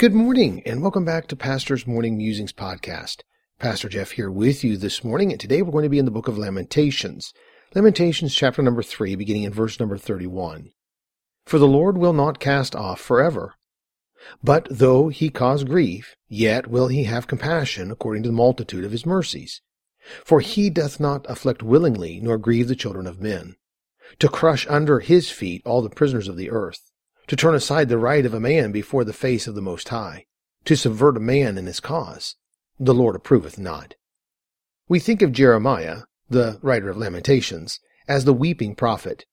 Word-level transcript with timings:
Good 0.00 0.14
morning 0.14 0.62
and 0.64 0.80
welcome 0.80 1.04
back 1.04 1.26
to 1.26 1.36
Pastor's 1.36 1.86
Morning 1.86 2.16
Musings 2.16 2.54
podcast. 2.54 3.20
Pastor 3.58 3.86
Jeff 3.86 4.12
here 4.12 4.30
with 4.30 4.64
you 4.64 4.78
this 4.78 5.04
morning 5.04 5.30
and 5.30 5.38
today 5.38 5.60
we're 5.60 5.72
going 5.72 5.82
to 5.82 5.90
be 5.90 5.98
in 5.98 6.06
the 6.06 6.10
book 6.10 6.26
of 6.26 6.38
Lamentations. 6.38 7.34
Lamentations 7.74 8.34
chapter 8.34 8.62
number 8.62 8.82
3 8.82 9.14
beginning 9.14 9.42
in 9.42 9.52
verse 9.52 9.78
number 9.78 9.98
31. 9.98 10.70
For 11.44 11.58
the 11.58 11.68
Lord 11.68 11.98
will 11.98 12.14
not 12.14 12.40
cast 12.40 12.74
off 12.74 12.98
forever. 12.98 13.56
But 14.42 14.68
though 14.70 15.10
he 15.10 15.28
cause 15.28 15.64
grief, 15.64 16.16
yet 16.30 16.66
will 16.66 16.88
he 16.88 17.04
have 17.04 17.26
compassion 17.26 17.90
according 17.90 18.22
to 18.22 18.30
the 18.30 18.34
multitude 18.34 18.86
of 18.86 18.92
his 18.92 19.04
mercies. 19.04 19.60
For 20.24 20.40
he 20.40 20.70
doth 20.70 20.98
not 20.98 21.26
afflict 21.28 21.62
willingly, 21.62 22.20
nor 22.22 22.38
grieve 22.38 22.68
the 22.68 22.74
children 22.74 23.06
of 23.06 23.20
men. 23.20 23.56
To 24.20 24.30
crush 24.30 24.66
under 24.66 25.00
his 25.00 25.28
feet 25.28 25.60
all 25.66 25.82
the 25.82 25.90
prisoners 25.90 26.26
of 26.26 26.38
the 26.38 26.50
earth 26.50 26.89
to 27.30 27.36
turn 27.36 27.54
aside 27.54 27.88
the 27.88 27.96
right 27.96 28.26
of 28.26 28.34
a 28.34 28.40
man 28.40 28.72
before 28.72 29.04
the 29.04 29.12
face 29.12 29.46
of 29.46 29.54
the 29.54 29.62
Most 29.62 29.90
High, 29.90 30.26
to 30.64 30.74
subvert 30.74 31.16
a 31.16 31.20
man 31.20 31.56
in 31.56 31.66
his 31.66 31.78
cause, 31.78 32.34
the 32.76 32.92
Lord 32.92 33.14
approveth 33.14 33.56
not. 33.56 33.94
We 34.88 34.98
think 34.98 35.22
of 35.22 35.30
Jeremiah, 35.30 35.98
the 36.28 36.58
writer 36.60 36.90
of 36.90 36.96
Lamentations, 36.96 37.78
as 38.08 38.24
the 38.24 38.32
weeping 38.32 38.74
prophet. 38.74 39.26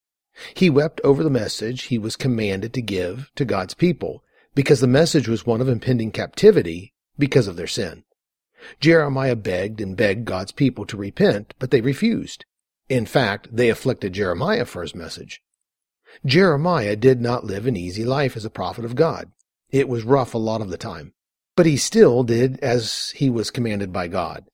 He 0.53 0.69
wept 0.69 1.01
over 1.03 1.23
the 1.23 1.31
message 1.31 1.85
he 1.85 1.97
was 1.97 2.15
commanded 2.15 2.71
to 2.75 2.83
give 2.83 3.31
to 3.33 3.45
God's 3.45 3.73
people, 3.73 4.23
because 4.53 4.79
the 4.79 4.85
message 4.85 5.27
was 5.27 5.47
one 5.47 5.59
of 5.59 5.67
impending 5.67 6.11
captivity 6.11 6.93
because 7.17 7.47
of 7.47 7.55
their 7.55 7.65
sin. 7.65 8.03
Jeremiah 8.79 9.35
begged 9.35 9.81
and 9.81 9.97
begged 9.97 10.25
God's 10.25 10.51
people 10.51 10.85
to 10.85 10.97
repent, 10.97 11.55
but 11.57 11.71
they 11.71 11.81
refused. 11.81 12.45
In 12.89 13.07
fact, 13.07 13.47
they 13.51 13.71
afflicted 13.71 14.13
Jeremiah 14.13 14.65
for 14.65 14.83
his 14.83 14.93
message. 14.93 15.41
Jeremiah 16.25 16.95
did 16.95 17.21
not 17.21 17.43
live 17.43 17.67
an 17.67 17.75
easy 17.75 18.05
life 18.05 18.35
as 18.37 18.45
a 18.45 18.49
prophet 18.49 18.85
of 18.85 18.95
God. 18.95 19.31
It 19.69 19.89
was 19.89 20.03
rough 20.03 20.33
a 20.33 20.37
lot 20.37 20.61
of 20.61 20.69
the 20.69 20.77
time. 20.77 21.13
But 21.55 21.65
he 21.65 21.77
still 21.77 22.23
did 22.23 22.59
as 22.59 23.11
he 23.15 23.29
was 23.29 23.51
commanded 23.51 23.91
by 23.91 24.07
God. 24.07 24.45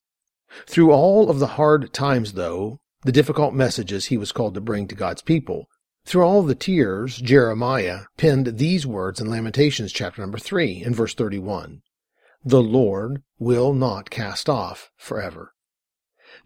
Through 0.67 0.91
all 0.91 1.29
of 1.29 1.39
the 1.39 1.47
hard 1.47 1.93
times, 1.93 2.33
though, 2.33 2.79
the 3.03 3.11
difficult 3.11 3.53
messages 3.53 4.05
he 4.05 4.17
was 4.17 4.31
called 4.31 4.53
to 4.53 4.61
bring 4.61 4.87
to 4.87 4.95
God's 4.95 5.21
people, 5.21 5.67
through 6.05 6.23
all 6.23 6.43
the 6.43 6.55
tears, 6.55 7.17
Jeremiah 7.17 8.01
penned 8.17 8.57
these 8.57 8.85
words 8.85 9.21
in 9.21 9.29
Lamentations 9.29 9.93
chapter 9.93 10.21
number 10.21 10.37
3 10.37 10.83
and 10.83 10.95
verse 10.95 11.13
31. 11.13 11.81
The 12.43 12.61
Lord 12.61 13.23
will 13.39 13.73
not 13.73 14.09
cast 14.09 14.49
off 14.49 14.91
forever. 14.97 15.53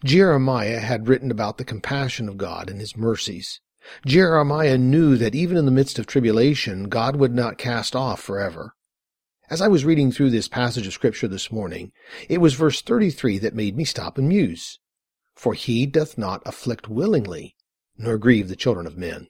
Jeremiah 0.04 0.80
had 0.80 1.08
written 1.08 1.32
about 1.32 1.58
the 1.58 1.66
compassion 1.66 2.30
of 2.30 2.38
God 2.38 2.70
and 2.70 2.80
his 2.80 2.96
mercies. 2.96 3.62
Jeremiah 4.06 4.78
knew 4.78 5.16
that 5.18 5.36
even 5.36 5.58
in 5.58 5.66
the 5.66 5.72
midst 5.72 5.98
of 5.98 6.08
tribulation, 6.08 6.90
God 6.90 7.16
would 7.16 7.34
not 7.34 7.58
cast 7.58 7.96
off 7.96 8.22
forever. 8.22 8.76
As 9.50 9.62
I 9.62 9.70
was 9.70 9.86
reading 9.86 10.12
through 10.12 10.32
this 10.32 10.50
passage 10.50 10.88
of 10.88 10.94
Scripture 10.94 11.28
this 11.28 11.52
morning, 11.52 11.94
it 12.28 12.40
was 12.40 12.54
verse 12.54 12.82
33 12.82 13.38
that 13.40 13.56
made 13.56 13.78
me 13.78 13.86
stop 13.86 14.18
and 14.18 14.28
muse. 14.28 14.80
For 15.36 15.54
he 15.54 15.86
doth 15.86 16.18
not 16.18 16.42
afflict 16.46 16.90
willingly, 16.90 17.56
nor 17.98 18.18
grieve 18.18 18.50
the 18.50 18.56
children 18.56 18.86
of 18.86 18.98
men. 18.98 19.28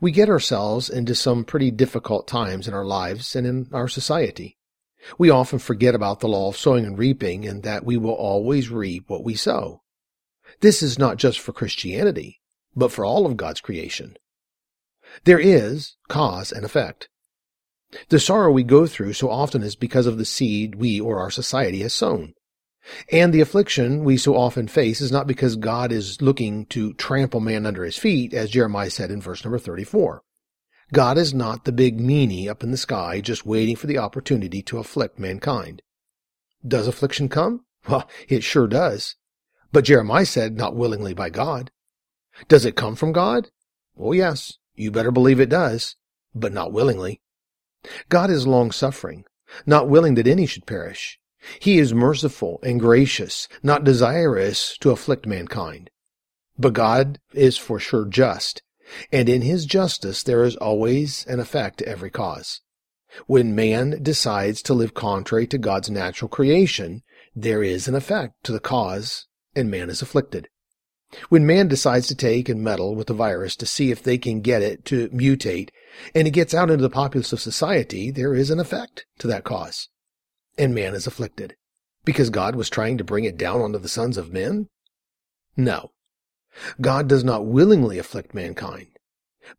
We 0.00 0.10
get 0.10 0.28
ourselves 0.28 0.90
into 0.90 1.14
some 1.14 1.44
pretty 1.44 1.70
difficult 1.70 2.26
times 2.26 2.66
in 2.66 2.74
our 2.74 2.86
lives 2.86 3.36
and 3.36 3.46
in 3.46 3.68
our 3.72 3.86
society. 3.86 4.58
We 5.16 5.30
often 5.30 5.60
forget 5.60 5.94
about 5.94 6.20
the 6.20 6.28
law 6.28 6.48
of 6.48 6.56
sowing 6.56 6.84
and 6.84 6.98
reaping 6.98 7.46
and 7.46 7.62
that 7.62 7.84
we 7.84 7.96
will 7.96 8.14
always 8.14 8.68
reap 8.68 9.08
what 9.08 9.22
we 9.22 9.36
sow. 9.36 9.82
This 10.60 10.82
is 10.82 10.98
not 10.98 11.18
just 11.18 11.38
for 11.38 11.52
Christianity 11.52 12.40
but 12.78 12.92
for 12.92 13.04
all 13.04 13.26
of 13.26 13.36
God's 13.36 13.60
creation. 13.60 14.16
There 15.24 15.40
is 15.40 15.96
cause 16.08 16.52
and 16.52 16.64
effect. 16.64 17.08
The 18.10 18.20
sorrow 18.20 18.52
we 18.52 18.62
go 18.62 18.86
through 18.86 19.14
so 19.14 19.30
often 19.30 19.62
is 19.62 19.74
because 19.74 20.06
of 20.06 20.18
the 20.18 20.24
seed 20.24 20.76
we 20.76 21.00
or 21.00 21.18
our 21.18 21.30
society 21.30 21.80
has 21.80 21.94
sown. 21.94 22.34
And 23.10 23.34
the 23.34 23.40
affliction 23.40 24.04
we 24.04 24.16
so 24.16 24.36
often 24.36 24.68
face 24.68 25.00
is 25.00 25.10
not 25.10 25.26
because 25.26 25.56
God 25.56 25.90
is 25.90 26.22
looking 26.22 26.66
to 26.66 26.92
trample 26.94 27.40
man 27.40 27.66
under 27.66 27.84
his 27.84 27.98
feet, 27.98 28.32
as 28.32 28.50
Jeremiah 28.50 28.90
said 28.90 29.10
in 29.10 29.20
verse 29.20 29.44
number 29.44 29.58
34. 29.58 30.22
God 30.92 31.18
is 31.18 31.34
not 31.34 31.64
the 31.64 31.72
big 31.72 31.98
meanie 31.98 32.48
up 32.48 32.62
in 32.62 32.70
the 32.70 32.76
sky 32.76 33.20
just 33.20 33.44
waiting 33.44 33.76
for 33.76 33.86
the 33.86 33.98
opportunity 33.98 34.62
to 34.62 34.78
afflict 34.78 35.18
mankind. 35.18 35.82
Does 36.66 36.86
affliction 36.86 37.28
come? 37.28 37.64
Well, 37.88 38.08
it 38.28 38.44
sure 38.44 38.66
does. 38.66 39.16
But 39.72 39.84
Jeremiah 39.84 40.26
said, 40.26 40.56
not 40.56 40.76
willingly 40.76 41.14
by 41.14 41.30
God. 41.30 41.70
Does 42.46 42.64
it 42.64 42.76
come 42.76 42.94
from 42.94 43.12
God? 43.12 43.50
Oh, 43.98 44.12
yes, 44.12 44.58
you 44.74 44.90
better 44.90 45.10
believe 45.10 45.40
it 45.40 45.48
does, 45.48 45.96
but 46.34 46.52
not 46.52 46.72
willingly. 46.72 47.20
God 48.08 48.30
is 48.30 48.46
long 48.46 48.70
suffering, 48.70 49.24
not 49.66 49.88
willing 49.88 50.14
that 50.14 50.26
any 50.26 50.46
should 50.46 50.66
perish. 50.66 51.18
He 51.60 51.78
is 51.78 51.94
merciful 51.94 52.60
and 52.62 52.80
gracious, 52.80 53.48
not 53.62 53.84
desirous 53.84 54.76
to 54.78 54.90
afflict 54.90 55.26
mankind. 55.26 55.90
But 56.58 56.74
God 56.74 57.20
is 57.32 57.56
for 57.56 57.78
sure 57.78 58.04
just, 58.04 58.62
and 59.12 59.28
in 59.28 59.42
his 59.42 59.64
justice 59.66 60.22
there 60.22 60.44
is 60.44 60.56
always 60.56 61.24
an 61.26 61.40
effect 61.40 61.78
to 61.78 61.88
every 61.88 62.10
cause. 62.10 62.60
When 63.26 63.54
man 63.54 64.02
decides 64.02 64.62
to 64.62 64.74
live 64.74 64.94
contrary 64.94 65.46
to 65.48 65.58
God's 65.58 65.88
natural 65.88 66.28
creation, 66.28 67.02
there 67.34 67.62
is 67.62 67.88
an 67.88 67.94
effect 67.94 68.34
to 68.44 68.52
the 68.52 68.60
cause, 68.60 69.26
and 69.54 69.70
man 69.70 69.88
is 69.90 70.02
afflicted. 70.02 70.48
When 71.30 71.46
man 71.46 71.68
decides 71.68 72.06
to 72.08 72.14
take 72.14 72.48
and 72.48 72.62
meddle 72.62 72.94
with 72.94 73.06
the 73.06 73.14
virus 73.14 73.56
to 73.56 73.66
see 73.66 73.90
if 73.90 74.02
they 74.02 74.18
can 74.18 74.42
get 74.42 74.60
it 74.62 74.84
to 74.86 75.08
mutate, 75.08 75.70
and 76.14 76.28
it 76.28 76.32
gets 76.32 76.52
out 76.52 76.70
into 76.70 76.82
the 76.82 76.90
populace 76.90 77.32
of 77.32 77.40
society, 77.40 78.10
there 78.10 78.34
is 78.34 78.50
an 78.50 78.60
effect 78.60 79.06
to 79.18 79.26
that 79.26 79.44
cause. 79.44 79.88
And 80.58 80.74
man 80.74 80.94
is 80.94 81.06
afflicted. 81.06 81.56
Because 82.04 82.30
God 82.30 82.56
was 82.56 82.68
trying 82.68 82.98
to 82.98 83.04
bring 83.04 83.24
it 83.24 83.38
down 83.38 83.60
onto 83.60 83.78
the 83.78 83.88
sons 83.88 84.16
of 84.16 84.32
men? 84.32 84.68
No. 85.56 85.92
God 86.80 87.08
does 87.08 87.24
not 87.24 87.46
willingly 87.46 87.98
afflict 87.98 88.34
mankind. 88.34 88.88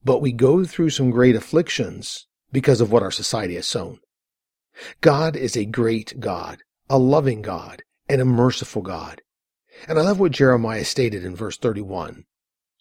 But 0.04 0.22
we 0.22 0.32
go 0.32 0.66
through 0.66 0.92
some 0.92 1.09
great 1.09 1.36
afflictions 1.36 2.28
because 2.52 2.80
of 2.80 2.92
what 2.92 3.04
our 3.04 3.12
society 3.12 3.56
has 3.56 3.68
sown. 3.68 4.00
God 5.02 5.36
is 5.36 5.58
a 5.58 5.66
great 5.66 6.20
God, 6.20 6.59
a 6.90 6.98
loving 6.98 7.42
God, 7.42 7.84
and 8.08 8.22
a 8.22 8.26
merciful 8.26 8.82
God. 8.82 9.22
And 9.88 9.97
I 9.97 10.01
love 10.01 10.19
what 10.19 10.31
Jeremiah 10.31 10.85
stated 10.85 11.23
in 11.23 11.35
verse 11.35 11.57
31. 11.57 12.25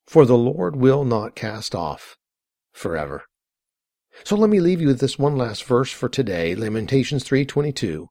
For 0.07 0.25
the 0.25 0.39
Lord 0.39 0.77
will 0.77 1.05
not 1.05 1.35
cast 1.37 1.75
off 1.75 2.17
forever. 2.73 3.25
So 4.25 4.37
let 4.37 4.51
me 4.51 4.61
leave 4.61 4.81
you 4.81 4.89
with 4.89 5.01
this 5.01 5.19
one 5.19 5.37
last 5.37 5.65
verse 5.65 5.93
for 5.93 6.09
today, 6.09 6.55
Lamentations 6.55 7.25
3:22. 7.25 8.09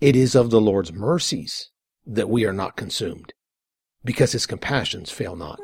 It 0.00 0.16
is 0.16 0.34
of 0.34 0.50
the 0.50 0.60
Lord's 0.60 0.92
mercies 0.92 1.70
that 2.06 2.30
we 2.30 2.46
are 2.46 2.52
not 2.52 2.76
consumed, 2.76 3.34
because 4.04 4.32
his 4.32 4.46
compassions 4.46 5.10
fail 5.10 5.36
not. 5.36 5.60